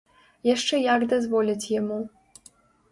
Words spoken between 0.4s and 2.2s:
Яшчэ як дазволяць яму.